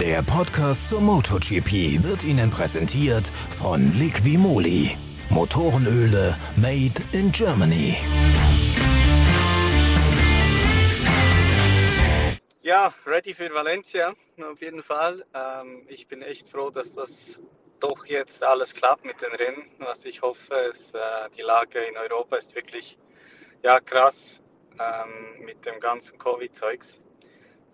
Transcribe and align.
Der 0.00 0.22
Podcast 0.22 0.88
zur 0.88 1.00
MotoGP 1.00 2.02
wird 2.02 2.24
Ihnen 2.24 2.50
präsentiert 2.50 3.28
von 3.28 3.92
Liquimoli. 3.92 4.90
Motorenöle 5.30 6.36
made 6.56 7.00
in 7.12 7.30
Germany. 7.30 7.98
Ja, 12.62 12.92
ready 13.06 13.34
für 13.34 13.54
Valencia, 13.54 14.14
auf 14.42 14.60
jeden 14.60 14.82
Fall. 14.82 15.24
Ähm, 15.32 15.86
ich 15.86 16.08
bin 16.08 16.22
echt 16.22 16.48
froh, 16.48 16.70
dass 16.70 16.94
das 16.94 17.40
doch 17.78 18.04
jetzt 18.06 18.42
alles 18.42 18.74
klappt 18.74 19.04
mit 19.04 19.22
den 19.22 19.32
Rennen. 19.32 19.70
Was 19.78 20.04
ich 20.06 20.22
hoffe, 20.22 20.54
ist, 20.68 20.96
äh, 20.96 20.98
die 21.36 21.42
Lage 21.42 21.78
in 21.78 21.96
Europa 21.96 22.36
ist 22.36 22.54
wirklich 22.56 22.98
ja, 23.62 23.78
krass 23.78 24.42
ähm, 24.72 25.44
mit 25.44 25.64
dem 25.64 25.78
ganzen 25.78 26.18
Covid-Zeugs. 26.18 27.00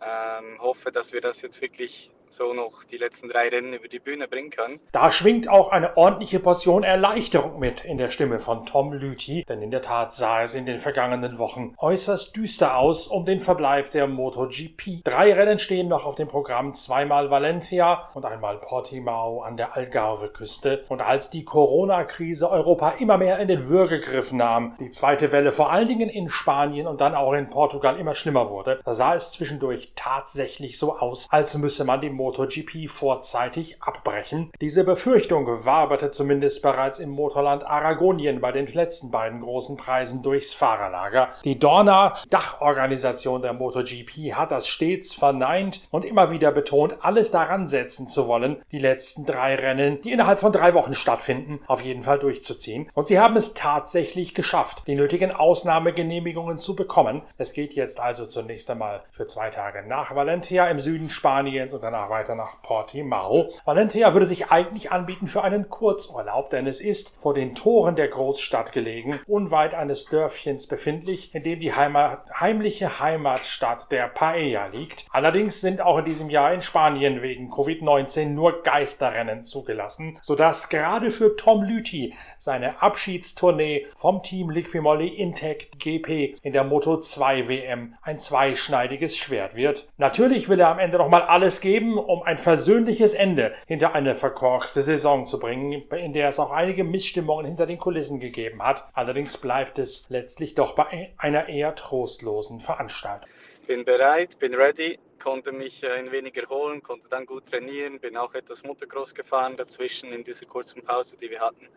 Ähm, 0.02 0.58
hoffe, 0.58 0.90
dass 0.90 1.12
wir 1.12 1.20
das 1.20 1.42
jetzt 1.42 1.60
wirklich 1.60 2.10
so 2.32 2.52
noch 2.52 2.84
die 2.84 2.96
letzten 2.96 3.28
drei 3.28 3.48
Rennen 3.48 3.72
über 3.72 3.88
die 3.88 3.98
Bühne 3.98 4.28
bringen 4.28 4.50
kann. 4.50 4.80
Da 4.92 5.10
schwingt 5.12 5.48
auch 5.48 5.70
eine 5.70 5.96
ordentliche 5.96 6.40
Portion 6.40 6.82
Erleichterung 6.82 7.58
mit 7.58 7.84
in 7.84 7.98
der 7.98 8.10
Stimme 8.10 8.38
von 8.38 8.66
Tom 8.66 8.92
Lüthi, 8.92 9.44
denn 9.48 9.62
in 9.62 9.70
der 9.70 9.82
Tat 9.82 10.12
sah 10.12 10.42
es 10.42 10.54
in 10.54 10.66
den 10.66 10.78
vergangenen 10.78 11.38
Wochen 11.38 11.74
äußerst 11.78 12.36
düster 12.36 12.76
aus 12.76 13.08
um 13.08 13.24
den 13.24 13.40
Verbleib 13.40 13.90
der 13.90 14.06
MotoGP. 14.06 15.04
Drei 15.04 15.32
Rennen 15.32 15.58
stehen 15.58 15.88
noch 15.88 16.04
auf 16.04 16.14
dem 16.14 16.28
Programm, 16.28 16.72
zweimal 16.72 17.30
Valencia 17.30 18.10
und 18.14 18.24
einmal 18.24 18.58
Portimao 18.58 19.42
an 19.42 19.56
der 19.56 19.76
Algarve-Küste. 19.76 20.84
Und 20.88 21.00
als 21.00 21.30
die 21.30 21.44
Corona-Krise 21.44 22.50
Europa 22.50 22.90
immer 23.00 23.18
mehr 23.18 23.38
in 23.38 23.48
den 23.48 23.68
Würgegriff 23.68 24.32
nahm, 24.32 24.74
die 24.78 24.90
zweite 24.90 25.32
Welle 25.32 25.52
vor 25.52 25.70
allen 25.70 25.88
Dingen 25.88 26.08
in 26.08 26.28
Spanien 26.28 26.86
und 26.86 27.00
dann 27.00 27.14
auch 27.14 27.32
in 27.32 27.50
Portugal 27.50 27.98
immer 27.98 28.14
schlimmer 28.14 28.50
wurde, 28.50 28.80
da 28.84 28.94
sah 28.94 29.14
es 29.14 29.32
zwischendurch 29.32 29.92
tatsächlich 29.94 30.78
so 30.78 30.96
aus, 30.96 31.26
als 31.30 31.56
müsse 31.56 31.84
man 31.84 32.00
die 32.00 32.10
MotoGP 32.20 32.86
vorzeitig 32.90 33.82
abbrechen. 33.82 34.52
Diese 34.60 34.84
Befürchtung 34.84 35.46
waberte 35.64 36.10
zumindest 36.10 36.60
bereits 36.60 36.98
im 36.98 37.08
Motorland 37.08 37.66
Aragonien 37.66 38.42
bei 38.42 38.52
den 38.52 38.66
letzten 38.66 39.10
beiden 39.10 39.40
großen 39.40 39.78
Preisen 39.78 40.22
durchs 40.22 40.52
Fahrerlager. 40.52 41.30
Die 41.44 41.58
Dorna, 41.58 42.14
Dachorganisation 42.28 43.40
der 43.40 43.54
MotoGP, 43.54 44.34
hat 44.34 44.50
das 44.50 44.68
stets 44.68 45.14
verneint 45.14 45.80
und 45.90 46.04
immer 46.04 46.30
wieder 46.30 46.52
betont, 46.52 46.96
alles 47.00 47.30
daran 47.30 47.66
setzen 47.66 48.06
zu 48.06 48.28
wollen, 48.28 48.62
die 48.70 48.78
letzten 48.78 49.24
drei 49.24 49.54
Rennen, 49.54 50.02
die 50.02 50.12
innerhalb 50.12 50.40
von 50.40 50.52
drei 50.52 50.74
Wochen 50.74 50.92
stattfinden, 50.92 51.60
auf 51.68 51.80
jeden 51.80 52.02
Fall 52.02 52.18
durchzuziehen. 52.18 52.90
Und 52.92 53.06
sie 53.06 53.18
haben 53.18 53.36
es 53.36 53.54
tatsächlich 53.54 54.34
geschafft, 54.34 54.82
die 54.86 54.94
nötigen 54.94 55.32
Ausnahmegenehmigungen 55.32 56.58
zu 56.58 56.76
bekommen. 56.76 57.22
Es 57.38 57.54
geht 57.54 57.72
jetzt 57.72 57.98
also 57.98 58.26
zunächst 58.26 58.70
einmal 58.70 59.04
für 59.10 59.26
zwei 59.26 59.48
Tage 59.48 59.88
nach 59.88 60.14
Valencia 60.14 60.66
im 60.66 60.78
Süden 60.78 61.08
Spaniens 61.08 61.72
und 61.72 61.82
danach 61.82 62.09
weiter 62.10 62.34
nach 62.34 62.60
Portimao. 62.60 63.50
Valencia 63.64 64.12
würde 64.12 64.26
sich 64.26 64.50
eigentlich 64.50 64.92
anbieten 64.92 65.26
für 65.26 65.42
einen 65.42 65.70
Kurzurlaub, 65.70 66.50
denn 66.50 66.66
es 66.66 66.80
ist 66.80 67.14
vor 67.18 67.32
den 67.32 67.54
Toren 67.54 67.96
der 67.96 68.08
Großstadt 68.08 68.72
gelegen, 68.72 69.20
unweit 69.26 69.74
eines 69.74 70.04
Dörfchens 70.06 70.66
befindlich, 70.66 71.34
in 71.34 71.42
dem 71.42 71.60
die 71.60 71.74
Heimat, 71.74 72.28
heimliche 72.38 73.00
Heimatstadt 73.00 73.90
der 73.90 74.08
Paella 74.08 74.66
liegt. 74.66 75.06
Allerdings 75.10 75.60
sind 75.60 75.80
auch 75.80 75.98
in 75.98 76.04
diesem 76.04 76.28
Jahr 76.28 76.52
in 76.52 76.60
Spanien 76.60 77.22
wegen 77.22 77.50
Covid-19 77.50 78.26
nur 78.26 78.62
Geisterrennen 78.62 79.42
zugelassen, 79.42 80.18
sodass 80.22 80.68
gerade 80.68 81.10
für 81.10 81.36
Tom 81.36 81.62
Lüthi 81.62 82.14
seine 82.36 82.82
Abschiedstournee 82.82 83.86
vom 83.94 84.22
Team 84.22 84.50
Liquimolli 84.50 85.08
Intec 85.08 85.78
GP 85.78 86.36
in 86.42 86.52
der 86.52 86.64
Moto 86.64 86.98
2 86.98 87.48
WM 87.48 87.94
ein 88.02 88.18
zweischneidiges 88.18 89.16
Schwert 89.16 89.54
wird. 89.54 89.88
Natürlich 89.98 90.48
will 90.48 90.60
er 90.60 90.70
am 90.70 90.78
Ende 90.78 90.98
noch 90.98 91.08
mal 91.08 91.22
alles 91.22 91.60
geben, 91.60 91.98
um 92.08 92.22
ein 92.22 92.38
versöhnliches 92.38 93.14
Ende 93.14 93.52
hinter 93.66 93.94
eine 93.94 94.14
verkorkste 94.14 94.82
Saison 94.82 95.24
zu 95.24 95.38
bringen, 95.38 95.72
in 95.90 96.12
der 96.12 96.28
es 96.28 96.38
auch 96.38 96.50
einige 96.50 96.84
Missstimmungen 96.84 97.46
hinter 97.46 97.66
den 97.66 97.78
Kulissen 97.78 98.20
gegeben 98.20 98.62
hat. 98.62 98.88
Allerdings 98.92 99.36
bleibt 99.38 99.78
es 99.78 100.06
letztlich 100.08 100.54
doch 100.54 100.74
bei 100.74 101.14
einer 101.16 101.48
eher 101.48 101.74
trostlosen 101.74 102.60
Veranstaltung. 102.60 103.30
Bin 103.66 103.84
bereit, 103.84 104.38
bin 104.38 104.54
ready, 104.54 104.98
konnte 105.22 105.52
mich 105.52 105.84
äh, 105.84 105.90
ein 105.90 106.10
wenig 106.10 106.36
erholen, 106.36 106.82
konnte 106.82 107.08
dann 107.08 107.24
gut 107.24 107.46
trainieren, 107.46 108.00
bin 108.00 108.16
auch 108.16 108.34
etwas 108.34 108.64
Motocross 108.64 109.14
gefahren 109.14 109.56
dazwischen 109.56 110.12
in 110.12 110.24
dieser 110.24 110.46
kurzen 110.46 110.82
Pause, 110.82 111.16
die 111.16 111.30
wir 111.30 111.40
hatten. 111.40 111.68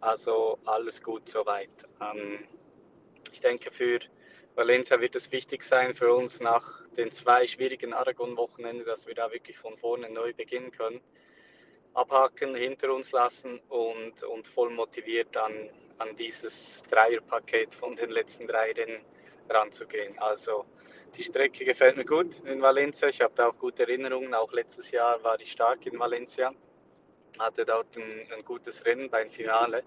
Also 0.00 0.58
alles 0.66 1.02
gut 1.02 1.28
soweit. 1.28 1.70
Ähm, 2.00 2.40
ich 3.32 3.40
denke, 3.40 3.70
für 3.70 4.00
Valencia 4.58 5.00
wird 5.00 5.14
es 5.14 5.30
wichtig 5.30 5.62
sein 5.62 5.94
für 5.94 6.12
uns 6.12 6.40
nach 6.40 6.82
den 6.96 7.12
zwei 7.12 7.46
schwierigen 7.46 7.92
Aragon-Wochenenden, 7.92 8.84
dass 8.84 9.06
wir 9.06 9.14
da 9.14 9.30
wirklich 9.30 9.56
von 9.56 9.78
vorne 9.78 10.10
neu 10.10 10.34
beginnen 10.34 10.72
können. 10.72 11.00
Abhaken, 11.94 12.56
hinter 12.56 12.92
uns 12.92 13.12
lassen 13.12 13.60
und, 13.68 14.20
und 14.24 14.48
voll 14.48 14.70
motiviert 14.70 15.36
an, 15.36 15.70
an 15.98 16.16
dieses 16.16 16.82
Dreierpaket 16.90 17.72
von 17.72 17.94
den 17.94 18.10
letzten 18.10 18.48
drei 18.48 18.72
Rennen 18.72 19.04
ranzugehen. 19.48 20.18
Also 20.18 20.64
die 21.16 21.22
Strecke 21.22 21.64
gefällt 21.64 21.96
mir 21.96 22.04
gut 22.04 22.40
in 22.44 22.60
Valencia. 22.60 23.06
Ich 23.06 23.20
habe 23.20 23.34
da 23.36 23.50
auch 23.50 23.58
gute 23.58 23.84
Erinnerungen. 23.84 24.34
Auch 24.34 24.52
letztes 24.52 24.90
Jahr 24.90 25.22
war 25.22 25.40
ich 25.40 25.52
stark 25.52 25.86
in 25.86 26.00
Valencia 26.00 26.52
hatte 27.38 27.64
dort 27.64 27.96
ein, 27.96 28.26
ein, 28.32 28.44
gutes 28.44 28.84
Rennen 28.84 29.10
beim 29.10 29.30
Finale. 29.30 29.82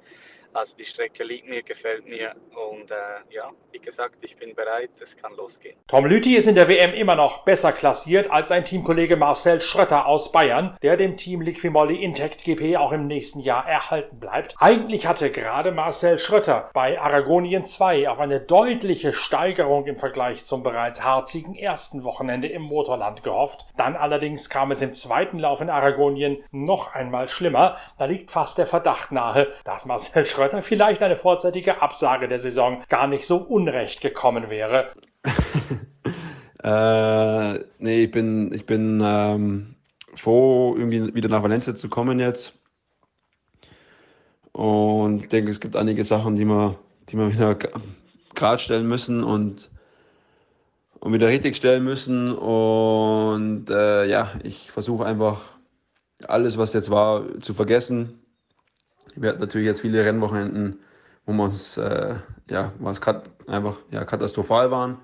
Also 0.54 0.76
die 0.76 0.86
Strecke 0.86 1.24
liegt 1.24 1.48
mir, 1.48 1.64
gefällt 1.64 2.06
mir 2.06 2.36
und 2.70 2.92
äh, 2.92 2.96
ja, 3.30 3.50
wie 3.72 3.80
gesagt, 3.80 4.16
ich 4.22 4.36
bin 4.36 4.54
bereit, 4.54 4.90
es 5.00 5.16
kann 5.16 5.34
losgehen. 5.38 5.78
Tom 5.88 6.06
Lüthi 6.06 6.36
ist 6.36 6.48
in 6.48 6.56
der 6.56 6.68
WM 6.68 6.94
immer 6.94 7.16
noch 7.16 7.46
besser 7.46 7.72
klassiert 7.72 8.30
als 8.30 8.50
sein 8.50 8.66
Teamkollege 8.66 9.16
Marcel 9.16 9.62
Schrötter 9.62 10.08
aus 10.08 10.34
Bayern, 10.34 10.76
der 10.82 10.98
dem 10.98 11.16
Team 11.16 11.40
Liquimolli 11.40 12.04
Intact 12.04 12.44
GP 12.44 12.76
auch 12.76 12.92
im 12.92 13.08
nächsten 13.08 13.40
Jahr 13.40 13.66
erhalten 13.66 14.20
bleibt. 14.20 14.56
Eigentlich 14.60 15.08
hatte 15.08 15.32
gerade 15.32 15.72
Marcel 15.72 16.20
Schrötter 16.20 16.70
bei 16.74 17.00
Aragonien 17.00 17.64
2 17.64 18.10
auf 18.10 18.20
eine 18.20 18.42
deutliche 18.42 19.14
Steigerung 19.14 19.86
im 19.86 19.96
Vergleich 19.96 20.44
zum 20.44 20.64
bereits 20.64 21.04
harzigen 21.04 21.56
ersten 21.56 22.04
Wochenende 22.04 22.50
im 22.50 22.64
Motorland 22.64 23.24
gehofft. 23.24 23.68
Dann 23.78 23.96
allerdings 23.96 24.50
kam 24.50 24.72
es 24.72 24.82
im 24.82 24.92
zweiten 24.92 25.40
Lauf 25.40 25.62
in 25.62 25.70
Aragonien 25.70 26.44
noch 26.52 26.94
einmal 26.94 27.30
schlimmer. 27.30 27.78
Da 27.98 28.06
liegt 28.06 28.32
fast 28.32 28.58
der 28.58 28.66
Verdacht 28.66 29.14
nahe, 29.14 29.48
dass 29.64 29.86
Marcel 29.86 30.26
Schrötter 30.26 30.41
Schröter 30.42 30.64
vielleicht 30.64 31.04
eine 31.04 31.18
vorzeitige 31.18 31.84
Absage 31.84 32.28
der 32.28 32.40
Saison 32.40 32.82
gar 32.90 33.06
nicht 33.06 33.28
so 33.28 33.38
unrecht 33.38 34.02
gekommen 34.02 34.50
wäre. 34.50 34.88
äh, 36.64 37.64
nee, 37.78 38.06
ich 38.06 38.12
bin, 38.12 38.52
ich 38.52 38.66
bin 38.66 39.04
ähm, 39.06 39.76
froh, 40.16 40.76
irgendwie 40.76 41.14
wieder 41.14 41.30
nach 41.30 41.44
Valencia 41.44 41.76
zu 41.76 41.90
kommen 41.90 42.20
jetzt. 42.20 42.60
Und 44.52 45.22
ich 45.22 45.30
denke, 45.30 45.52
es 45.52 45.60
gibt 45.60 45.76
einige 45.76 46.04
Sachen, 46.04 46.36
die 46.36 46.46
wir, 46.46 46.80
die 47.10 47.18
wir 47.18 47.32
wieder 47.32 47.56
gerade 48.34 48.58
stellen 48.58 48.88
müssen 48.88 49.24
und, 49.24 49.70
und 51.00 51.14
wieder 51.14 51.28
richtig 51.28 51.56
stellen 51.56 51.84
müssen. 51.84 52.36
Und 52.36 53.70
äh, 53.70 54.06
ja, 54.06 54.32
ich 54.42 54.72
versuche 54.72 55.06
einfach 55.06 55.44
alles, 56.28 56.58
was 56.58 56.74
jetzt 56.74 56.90
war, 56.90 57.40
zu 57.42 57.54
vergessen 57.54 58.18
wir 59.16 59.30
hatten 59.30 59.42
natürlich 59.42 59.68
jetzt 59.68 59.82
viele 59.82 60.04
Rennwochenenden, 60.04 60.80
wo 61.26 61.34
wir 61.34 61.44
uns, 61.44 61.78
äh, 61.78 62.16
ja, 62.50 62.72
was 62.80 63.02
einfach 63.48 63.78
ja, 63.92 64.04
katastrophal 64.06 64.72
waren. 64.72 64.98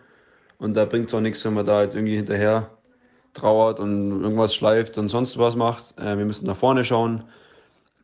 Und 0.58 0.76
da 0.76 0.86
bringt 0.86 1.08
es 1.08 1.14
auch 1.14 1.22
nichts, 1.22 1.44
wenn 1.46 1.54
man 1.54 1.66
da 1.66 1.84
jetzt 1.84 1.96
irgendwie 1.96 2.16
hinterher 2.16 2.70
trauert 3.34 3.80
und 3.80 4.22
irgendwas 4.22 4.56
schleift 4.56 4.98
und 4.98 5.10
sonst 5.10 5.38
was 5.38 5.56
macht. 5.56 5.98
Äh, 6.00 6.18
wir 6.18 6.26
müssen 6.26 6.48
nach 6.48 6.58
vorne 6.58 6.84
schauen. 6.84 7.24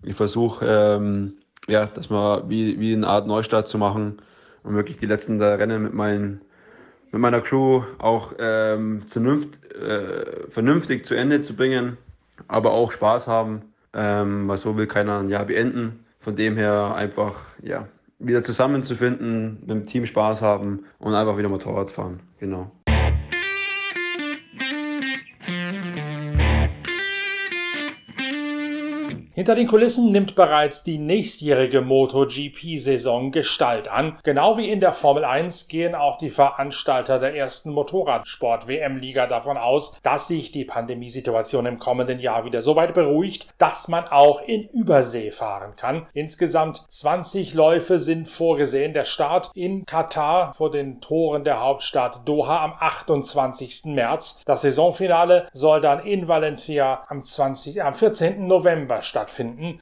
Ich 0.03 0.16
versuche, 0.16 0.66
ähm, 0.68 1.34
ja, 1.68 1.86
dass 1.88 2.09
wir 2.09 2.44
wie, 2.47 2.80
wie 2.80 2.94
eine 2.94 3.08
Art 3.08 3.25
Neustart 3.25 3.68
zu 3.68 3.78
machen 3.78 4.22
und 4.64 4.75
wirklich 4.75 4.97
die 4.97 5.06
letzten 5.06 5.41
Rennen 5.41 5.84
mit, 5.84 5.94
meinen, 5.94 6.41
mit 7.12 7.22
meiner 7.22 7.41
Crew 7.41 7.84
auch 8.00 8.34
ähm, 8.38 9.08
zunünft, 9.08 9.64
äh, 9.73 10.49
vernünftig 10.49 11.06
zu 11.06 11.16
Ende 11.16 11.41
zu 11.41 11.56
bringen, 11.56 11.97
aber 12.47 12.72
auch 12.72 12.91
Spaß 12.91 13.28
haben 13.28 13.72
ähm, 13.93 14.47
weil 14.47 14.57
so 14.57 14.75
will 14.75 14.87
keiner 14.87 15.19
ein 15.19 15.29
Jahr 15.29 15.45
beenden. 15.45 16.05
Von 16.19 16.35
dem 16.35 16.55
her 16.55 16.93
einfach, 16.95 17.35
ja, 17.61 17.87
wieder 18.19 18.43
zusammenzufinden, 18.43 19.59
mit 19.61 19.69
dem 19.69 19.85
Team 19.85 20.05
Spaß 20.05 20.41
haben 20.41 20.85
und 20.99 21.13
einfach 21.13 21.37
wieder 21.37 21.49
Motorrad 21.49 21.91
fahren. 21.91 22.22
Genau. 22.40 22.72
Hinter 29.35 29.56
den 29.56 29.66
Kulissen 29.66 30.12
nimmt 30.12 30.35
bereits 30.35 30.84
die 30.84 31.00
nächstjährige 31.00 31.82
MotoGP-Saison 31.82 33.32
Gestalt 33.32 33.88
an. 33.88 34.20
Genau 34.22 34.59
wie 34.59 34.70
in 34.70 34.80
der 34.80 34.94
Formel 34.94 35.26
1 35.26 35.70
gehen 35.70 35.96
auch 35.96 36.20
die 36.20 36.30
Veranstalter 36.30 37.18
der 37.18 37.35
ersten 37.35 37.72
Motorradsport-WM-Liga 37.72 39.26
davon 39.26 39.58
aus, 39.58 40.00
dass 40.03 40.28
sich 40.28 40.52
die 40.52 40.66
Pandemiesituation 40.66 41.66
im 41.66 41.80
kommenden 41.80 42.20
Jahr 42.20 42.46
wieder 42.46 42.62
so 42.62 42.76
weit 42.76 42.94
beruhigt, 42.94 43.47
dass 43.58 43.88
man 43.88 44.08
auch 44.08 44.40
in 44.44 44.68
Übersee 44.68 45.32
fahren 45.32 45.76
kann. 45.78 46.06
Insgesamt 46.14 46.85
20 46.88 47.56
Läufe 47.56 47.97
sind 47.97 48.30
vorgesehen. 48.30 48.94
Der 48.94 49.03
Start 49.03 49.50
in 49.56 49.88
Katar 49.88 50.53
vor 50.53 50.70
den 50.70 51.02
Toren 51.02 51.44
der 51.44 51.59
Hauptstadt 51.59 52.22
Doha 52.26 52.64
am 52.64 52.76
28. 52.80 53.85
März. 53.85 54.44
Das 54.46 54.62
Saisonfinale 54.62 55.47
soll 55.53 55.82
dann 55.82 56.06
in 56.06 56.28
Valencia 56.28 57.03
am, 57.09 57.24
20, 57.24 57.82
am 57.82 57.96
14. 57.96 58.46
November 58.46 59.02
stattfinden. 59.02 59.22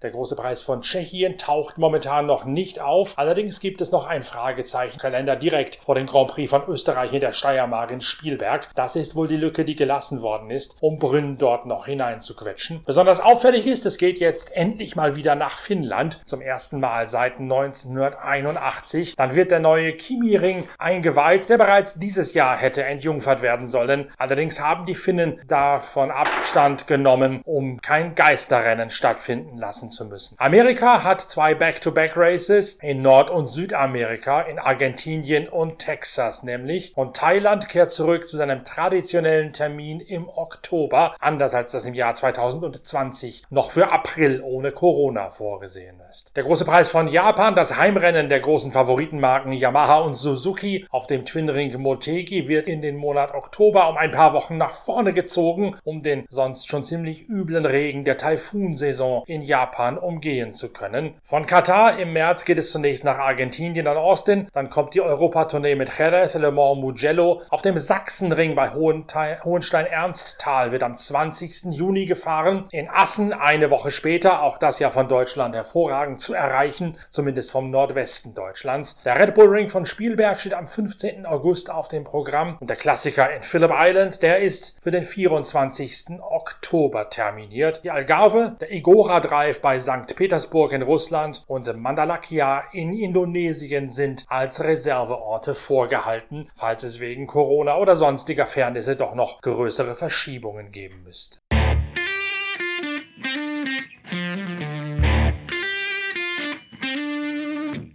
Der 0.01 0.11
große 0.11 0.35
Preis 0.35 0.61
von 0.61 0.81
Tschechien 0.81 1.38
taucht 1.38 1.77
momentan 1.77 2.25
noch 2.25 2.45
nicht 2.45 2.79
auf. 2.79 3.17
Allerdings 3.17 3.59
gibt 3.59 3.81
es 3.81 3.91
noch 3.91 4.05
ein 4.05 4.23
Fragezeichenkalender 4.23 5.35
direkt 5.35 5.77
vor 5.77 5.95
dem 5.95 6.05
Grand 6.05 6.29
Prix 6.29 6.49
von 6.49 6.63
Österreich 6.67 7.13
in 7.13 7.21
der 7.21 7.31
Steiermark 7.31 7.91
in 7.91 8.01
Spielberg. 8.01 8.69
Das 8.75 8.95
ist 8.95 9.15
wohl 9.15 9.27
die 9.27 9.38
Lücke, 9.38 9.65
die 9.65 9.75
gelassen 9.75 10.21
worden 10.21 10.51
ist, 10.51 10.75
um 10.79 10.99
Brünn 10.99 11.38
dort 11.38 11.65
noch 11.65 11.85
hineinzuquetschen. 11.88 12.83
Besonders 12.85 13.19
auffällig 13.19 13.67
ist, 13.67 13.85
es 13.85 13.97
geht 13.97 14.19
jetzt 14.19 14.55
endlich 14.55 14.95
mal 14.95 15.15
wieder 15.15 15.35
nach 15.35 15.57
Finnland. 15.57 16.19
Zum 16.25 16.41
ersten 16.41 16.79
Mal 16.79 17.07
seit 17.07 17.39
1981. 17.39 19.15
Dann 19.15 19.35
wird 19.35 19.51
der 19.51 19.59
neue 19.59 19.93
Kimi-Ring 19.93 20.67
eingeweiht, 20.77 21.49
der 21.49 21.57
bereits 21.57 21.99
dieses 21.99 22.33
Jahr 22.33 22.55
hätte 22.55 22.83
entjungfert 22.83 23.41
werden 23.41 23.65
sollen. 23.65 24.09
Allerdings 24.17 24.59
haben 24.59 24.85
die 24.85 24.95
Finnen 24.95 25.41
davon 25.47 26.11
Abstand 26.11 26.88
genommen, 26.88 27.41
um 27.43 27.81
kein 27.81 28.15
Geisterrennen 28.15 28.89
stattfinden 28.89 29.30
lassen 29.55 29.89
zu 29.89 30.05
müssen. 30.05 30.35
Amerika 30.37 31.03
hat 31.03 31.21
zwei 31.21 31.55
Back-to-Back-Races 31.55 32.79
in 32.81 33.01
Nord- 33.01 33.29
und 33.29 33.47
Südamerika, 33.47 34.41
in 34.41 34.59
Argentinien 34.59 35.47
und 35.47 35.79
Texas 35.79 36.43
nämlich. 36.43 36.95
Und 36.95 37.15
Thailand 37.15 37.69
kehrt 37.69 37.91
zurück 37.91 38.27
zu 38.27 38.37
seinem 38.37 38.63
traditionellen 38.63 39.53
Termin 39.53 39.99
im 39.99 40.27
Oktober, 40.27 41.15
anders 41.19 41.55
als 41.55 41.71
das 41.71 41.85
im 41.85 41.93
Jahr 41.93 42.13
2020 42.13 43.43
noch 43.49 43.71
für 43.71 43.91
April 43.91 44.41
ohne 44.43 44.71
Corona 44.71 45.29
vorgesehen 45.29 46.01
ist. 46.09 46.35
Der 46.35 46.43
große 46.43 46.65
Preis 46.65 46.89
von 46.89 47.07
Japan, 47.07 47.55
das 47.55 47.77
Heimrennen 47.77 48.29
der 48.29 48.39
großen 48.39 48.71
Favoritenmarken 48.71 49.53
Yamaha 49.53 49.99
und 49.99 50.15
Suzuki 50.15 50.85
auf 50.89 51.07
dem 51.07 51.25
Twin 51.25 51.49
Ring 51.49 51.79
Motegi 51.79 52.47
wird 52.47 52.67
in 52.67 52.81
den 52.81 52.97
Monat 52.97 53.33
Oktober 53.33 53.89
um 53.89 53.97
ein 53.97 54.11
paar 54.11 54.33
Wochen 54.33 54.57
nach 54.57 54.71
vorne 54.71 55.13
gezogen, 55.13 55.75
um 55.83 56.03
den 56.03 56.25
sonst 56.29 56.69
schon 56.69 56.83
ziemlich 56.83 57.27
üblen 57.29 57.65
Regen 57.65 58.03
der 58.03 58.17
Taifunsaison 58.17 59.20
in 59.27 59.41
Japan 59.41 59.97
umgehen 59.97 60.51
zu 60.51 60.69
können. 60.69 61.15
Von 61.23 61.45
Katar 61.45 62.00
im 62.00 62.13
März 62.13 62.45
geht 62.45 62.57
es 62.57 62.71
zunächst 62.71 63.03
nach 63.03 63.18
Argentinien 63.18 63.88
an 63.88 63.97
Austin, 63.97 64.47
dann 64.53 64.69
kommt 64.69 64.94
die 64.94 65.01
Europatournee 65.01 65.75
mit 65.75 65.97
Jerez, 65.97 66.33
Le 66.33 66.51
Mans, 66.51 66.79
Mugello. 66.79 67.41
Auf 67.50 67.62
dem 67.62 67.77
Sachsenring 67.77 68.56
bei 68.56 68.71
Hohenstein-Ernsthal 68.71 70.71
wird 70.71 70.83
am 70.83 70.97
20. 70.97 71.71
Juni 71.71 72.06
gefahren. 72.06 72.68
In 72.71 72.89
Assen 72.89 73.33
eine 73.33 73.69
Woche 73.69 73.91
später, 73.91 74.44
auch 74.44 74.57
das 74.57 74.79
ja 74.79 74.89
von 74.89 75.07
Deutschland 75.07 75.56
hervorragend 75.56 76.19
zu 76.19 76.33
erreichen, 76.33 76.97
zumindest 77.09 77.51
vom 77.51 77.69
Nordwesten 77.69 78.33
Deutschlands. 78.33 78.97
Der 79.03 79.19
Red 79.19 79.35
Bull 79.35 79.47
Ring 79.47 79.69
von 79.69 79.85
Spielberg 79.85 80.39
steht 80.39 80.53
am 80.53 80.67
15. 80.67 81.25
August 81.25 81.69
auf 81.69 81.88
dem 81.88 82.03
Programm 82.03 82.57
und 82.59 82.69
der 82.69 82.77
Klassiker 82.77 83.33
in 83.33 83.44
Phillip 83.44 83.71
Island, 83.74 84.21
der 84.21 84.39
ist 84.39 84.75
für 84.79 84.91
den 84.91 85.03
24. 85.03 86.19
Oktober 86.41 87.09
terminiert. 87.09 87.83
Die 87.83 87.91
Algarve, 87.91 88.55
der 88.59 88.71
Igora 88.71 89.19
Drive 89.19 89.61
bei 89.61 89.79
St. 89.79 90.15
Petersburg 90.15 90.71
in 90.71 90.81
Russland 90.81 91.43
und 91.45 91.71
Mandalakia 91.77 92.63
in 92.71 92.97
Indonesien 92.97 93.89
sind 93.89 94.25
als 94.27 94.63
Reserveorte 94.63 95.53
vorgehalten, 95.53 96.49
falls 96.55 96.81
es 96.81 96.99
wegen 96.99 97.27
Corona 97.27 97.77
oder 97.77 97.95
sonstiger 97.95 98.47
Fairnisse 98.47 98.95
doch 98.95 99.13
noch 99.13 99.41
größere 99.41 99.93
Verschiebungen 99.93 100.71
geben 100.71 101.03
müsste. 101.03 101.38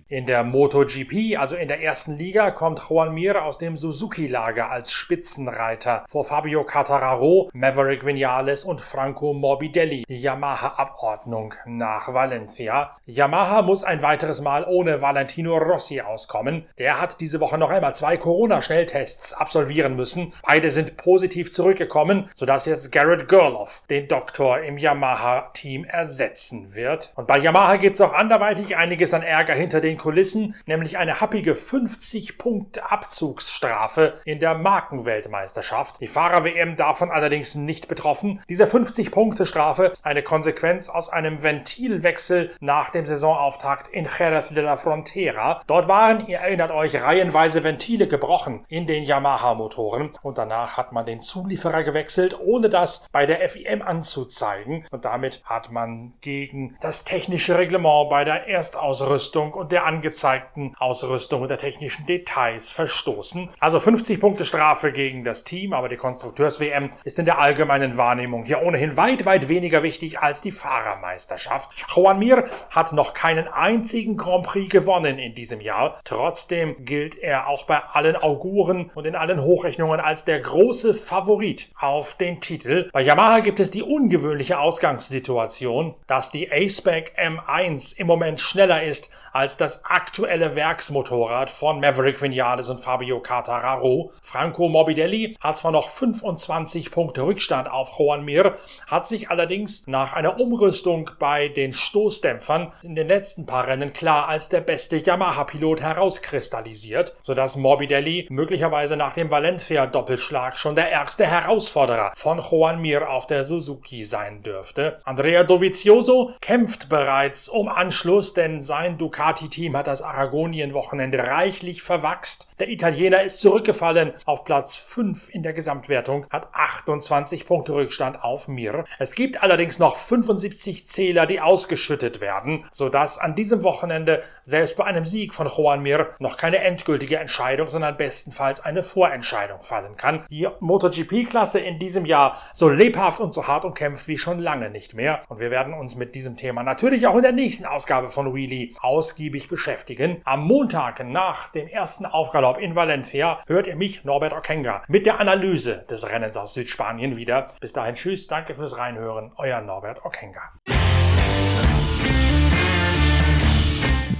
In 0.08 0.24
der 0.24 0.44
MotoGP, 0.44 1.36
also 1.36 1.56
in 1.56 1.66
der 1.66 1.82
ersten 1.82 2.16
Liga, 2.16 2.52
kommt 2.52 2.80
Juan 2.88 3.12
Mir 3.12 3.44
aus 3.44 3.58
dem 3.58 3.74
Suzuki-Lager 3.74 4.70
als 4.70 4.92
Spitzenreiter 4.92 6.04
vor 6.06 6.22
Fabio 6.22 6.62
Cattararo, 6.62 7.50
Maverick 7.52 8.06
Vinales 8.06 8.64
und 8.64 8.80
Franco 8.80 9.32
Morbidelli. 9.32 10.04
Die 10.08 10.20
Yamaha-Abordnung 10.20 11.54
nach 11.64 12.14
Valencia. 12.14 12.96
Yamaha 13.06 13.62
muss 13.62 13.82
ein 13.82 14.00
weiteres 14.00 14.40
Mal 14.40 14.64
ohne 14.68 15.02
Valentino 15.02 15.56
Rossi 15.56 16.00
auskommen. 16.00 16.66
Der 16.78 17.00
hat 17.00 17.20
diese 17.20 17.40
Woche 17.40 17.58
noch 17.58 17.70
einmal 17.70 17.96
zwei 17.96 18.16
Corona-Schnelltests 18.16 19.32
absolvieren 19.32 19.96
müssen. 19.96 20.32
Beide 20.46 20.70
sind 20.70 20.96
positiv 20.98 21.52
zurückgekommen, 21.52 22.30
sodass 22.36 22.66
jetzt 22.66 22.92
Garrett 22.92 23.26
Gerloff 23.26 23.82
den 23.90 24.06
Doktor 24.06 24.60
im 24.60 24.78
Yamaha-Team 24.78 25.84
ersetzen 25.84 26.76
wird. 26.76 27.12
Und 27.16 27.26
bei 27.26 27.38
Yamaha 27.38 27.74
gibt 27.74 27.96
es 27.96 28.00
auch 28.00 28.12
anderweitig 28.12 28.76
einiges 28.76 29.12
an 29.12 29.22
Ärger 29.22 29.54
hinter 29.54 29.80
den 29.80 29.95
Kulissen, 29.96 30.54
nämlich 30.66 30.98
eine 30.98 31.20
happige 31.20 31.54
50 31.54 32.38
Punkte 32.38 32.90
Abzugsstrafe 32.90 34.14
in 34.24 34.40
der 34.40 34.54
Markenweltmeisterschaft. 34.54 36.00
Die 36.00 36.06
Fahrer-WM 36.06 36.76
davon 36.76 37.10
allerdings 37.10 37.54
nicht 37.54 37.88
betroffen. 37.88 38.40
Diese 38.48 38.66
50 38.66 39.10
Punkte 39.10 39.46
Strafe 39.46 39.92
eine 40.02 40.22
Konsequenz 40.22 40.88
aus 40.88 41.08
einem 41.08 41.42
Ventilwechsel 41.42 42.52
nach 42.60 42.90
dem 42.90 43.04
Saisonauftakt 43.04 43.88
in 43.88 44.06
Jerez 44.06 44.50
de 44.50 44.62
la 44.62 44.76
Frontera. 44.76 45.62
Dort 45.66 45.88
waren, 45.88 46.26
ihr 46.26 46.38
erinnert 46.38 46.70
euch, 46.70 47.02
reihenweise 47.02 47.64
Ventile 47.64 48.06
gebrochen 48.06 48.64
in 48.68 48.86
den 48.86 49.04
Yamaha-Motoren 49.04 50.12
und 50.22 50.38
danach 50.38 50.76
hat 50.76 50.92
man 50.92 51.06
den 51.06 51.20
Zulieferer 51.20 51.82
gewechselt, 51.82 52.38
ohne 52.38 52.68
das 52.68 53.06
bei 53.12 53.26
der 53.26 53.48
FIM 53.48 53.82
anzuzeigen 53.82 54.84
und 54.90 55.04
damit 55.04 55.42
hat 55.44 55.70
man 55.70 56.12
gegen 56.20 56.76
das 56.80 57.04
technische 57.04 57.58
Reglement 57.58 58.10
bei 58.10 58.24
der 58.24 58.48
Erstausrüstung 58.48 59.54
und 59.54 59.72
der 59.72 59.85
angezeigten 59.86 60.74
Ausrüstung 60.78 61.42
und 61.42 61.48
der 61.48 61.58
technischen 61.58 62.04
Details 62.06 62.70
verstoßen. 62.70 63.48
Also 63.60 63.78
50 63.78 64.20
Punkte 64.20 64.44
Strafe 64.44 64.92
gegen 64.92 65.24
das 65.24 65.44
Team, 65.44 65.72
aber 65.72 65.88
die 65.88 65.96
Konstrukteurs-WM 65.96 66.90
ist 67.04 67.18
in 67.18 67.24
der 67.24 67.38
allgemeinen 67.38 67.96
Wahrnehmung 67.96 68.44
hier 68.44 68.62
ohnehin 68.62 68.96
weit, 68.96 69.24
weit 69.24 69.48
weniger 69.48 69.82
wichtig 69.82 70.18
als 70.18 70.42
die 70.42 70.52
Fahrermeisterschaft. 70.52 71.70
Juan 71.94 72.18
Mir 72.18 72.44
hat 72.70 72.92
noch 72.92 73.14
keinen 73.14 73.48
einzigen 73.48 74.16
Grand 74.16 74.44
Prix 74.44 74.68
gewonnen 74.70 75.18
in 75.18 75.34
diesem 75.34 75.60
Jahr. 75.60 76.00
Trotzdem 76.04 76.84
gilt 76.84 77.16
er 77.16 77.48
auch 77.48 77.64
bei 77.64 77.78
allen 77.78 78.16
Auguren 78.16 78.90
und 78.94 79.06
in 79.06 79.14
allen 79.14 79.40
Hochrechnungen 79.40 80.00
als 80.00 80.24
der 80.24 80.40
große 80.40 80.94
Favorit 80.94 81.70
auf 81.78 82.16
den 82.16 82.40
Titel. 82.40 82.90
Bei 82.92 83.02
Yamaha 83.02 83.40
gibt 83.40 83.60
es 83.60 83.70
die 83.70 83.82
ungewöhnliche 83.82 84.58
Ausgangssituation, 84.58 85.94
dass 86.06 86.30
die 86.30 86.50
Aceback 86.50 87.14
M1 87.18 87.96
im 87.96 88.06
Moment 88.06 88.40
schneller 88.40 88.82
ist 88.82 89.10
als 89.32 89.56
das 89.56 89.75
aktuelle 89.84 90.54
Werksmotorrad 90.54 91.50
von 91.50 91.80
Maverick 91.80 92.22
Vinales 92.22 92.68
und 92.68 92.80
Fabio 92.80 93.20
Quartararo. 93.20 94.12
Franco 94.22 94.68
Morbidelli 94.68 95.36
hat 95.40 95.56
zwar 95.56 95.72
noch 95.72 95.88
25 95.88 96.90
Punkte 96.90 97.22
Rückstand 97.22 97.70
auf 97.70 97.98
Juan 97.98 98.24
Mir, 98.24 98.56
hat 98.86 99.06
sich 99.06 99.30
allerdings 99.30 99.86
nach 99.86 100.12
einer 100.12 100.38
Umrüstung 100.40 101.10
bei 101.18 101.48
den 101.48 101.72
Stoßdämpfern 101.72 102.72
in 102.82 102.94
den 102.94 103.08
letzten 103.08 103.46
paar 103.46 103.66
Rennen 103.66 103.92
klar 103.92 104.28
als 104.28 104.48
der 104.48 104.60
beste 104.60 104.96
Yamaha-Pilot 104.96 105.80
herauskristallisiert, 105.80 107.14
sodass 107.22 107.56
Morbidelli 107.56 108.26
möglicherweise 108.30 108.96
nach 108.96 109.12
dem 109.12 109.30
Valencia-Doppelschlag 109.30 110.58
schon 110.58 110.74
der 110.74 110.90
erste 110.90 111.26
Herausforderer 111.26 112.12
von 112.14 112.38
Juan 112.38 112.80
Mir 112.80 113.10
auf 113.10 113.26
der 113.26 113.44
Suzuki 113.44 114.04
sein 114.04 114.42
dürfte. 114.42 115.00
Andrea 115.04 115.44
Dovizioso 115.44 116.32
kämpft 116.40 116.88
bereits 116.88 117.48
um 117.48 117.68
Anschluss, 117.68 118.34
denn 118.34 118.62
sein 118.62 118.98
Ducati-Team 118.98 119.65
hat 119.74 119.86
das 119.86 120.02
Aragonien-Wochenende 120.02 121.18
reichlich 121.18 121.82
verwachst. 121.82 122.46
Der 122.58 122.68
Italiener 122.68 123.22
ist 123.22 123.40
zurückgefallen 123.40 124.12
auf 124.24 124.44
Platz 124.44 124.76
5 124.76 125.30
in 125.30 125.42
der 125.42 125.54
Gesamtwertung, 125.54 126.26
hat 126.30 126.48
28 126.52 127.46
Punkte 127.46 127.74
Rückstand 127.74 128.22
auf 128.22 128.48
Mir. 128.48 128.84
Es 128.98 129.14
gibt 129.14 129.42
allerdings 129.42 129.78
noch 129.78 129.96
75 129.96 130.86
Zähler, 130.86 131.26
die 131.26 131.40
ausgeschüttet 131.40 132.20
werden, 132.20 132.64
sodass 132.70 133.18
an 133.18 133.34
diesem 133.34 133.62
Wochenende 133.62 134.22
selbst 134.42 134.76
bei 134.76 134.84
einem 134.84 135.04
Sieg 135.04 135.34
von 135.34 135.48
Juan 135.48 135.82
Mir 135.82 136.10
noch 136.18 136.36
keine 136.36 136.58
endgültige 136.58 137.18
Entscheidung, 137.18 137.68
sondern 137.68 137.96
bestenfalls 137.96 138.60
eine 138.60 138.82
Vorentscheidung 138.82 139.62
fallen 139.62 139.96
kann. 139.96 140.24
Die 140.30 140.48
MotoGP-Klasse 140.60 141.60
in 141.60 141.78
diesem 141.78 142.04
Jahr 142.04 142.40
so 142.52 142.68
lebhaft 142.68 143.20
und 143.20 143.34
so 143.34 143.46
hart 143.46 143.64
umkämpft 143.64 144.08
wie 144.08 144.18
schon 144.18 144.38
lange 144.38 144.70
nicht 144.70 144.94
mehr. 144.94 145.22
Und 145.28 145.40
wir 145.40 145.50
werden 145.50 145.74
uns 145.74 145.96
mit 145.96 146.14
diesem 146.14 146.36
Thema 146.36 146.62
natürlich 146.62 147.06
auch 147.06 147.16
in 147.16 147.22
der 147.22 147.32
nächsten 147.32 147.66
Ausgabe 147.66 148.08
von 148.08 148.34
Wheelie 148.34 148.74
ausgiebig 148.80 149.48
beschäftigen. 149.56 150.20
Am 150.24 150.46
Montag 150.46 151.02
nach 151.02 151.48
dem 151.48 151.66
ersten 151.66 152.04
Aufgalopp 152.04 152.58
in 152.58 152.76
Valencia 152.76 153.40
hört 153.46 153.66
ihr 153.66 153.76
mich, 153.76 154.04
Norbert 154.04 154.34
Okenga, 154.34 154.82
mit 154.86 155.06
der 155.06 155.18
Analyse 155.18 155.86
des 155.90 156.10
Rennens 156.10 156.36
aus 156.36 156.52
Südspanien 156.52 157.16
wieder. 157.16 157.48
Bis 157.58 157.72
dahin, 157.72 157.94
tschüss, 157.94 158.26
danke 158.26 158.54
fürs 158.54 158.76
Reinhören, 158.76 159.32
euer 159.36 159.62
Norbert 159.62 160.04
Okenga. 160.04 160.42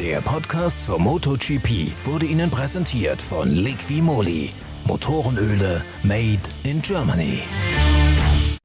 Der 0.00 0.21
Podcast 0.23 0.87
zur 0.87 0.99
MotoGP 0.99 1.93
wurde 2.05 2.25
Ihnen 2.25 2.50
präsentiert 2.50 3.21
von 3.21 3.50
Liqui 3.50 4.00
Moly. 4.00 4.50
Motorenöle 4.87 5.83
made 6.02 6.40
in 6.62 6.81
Germany. 6.81 7.43